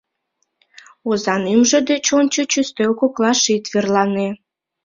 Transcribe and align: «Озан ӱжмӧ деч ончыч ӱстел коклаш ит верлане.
«Озан 1.09 1.43
ӱжмӧ 1.57 1.79
деч 1.89 2.05
ончыч 2.17 2.51
ӱстел 2.61 2.91
коклаш 3.01 3.39
ит 3.55 3.65
верлане. 3.73 4.27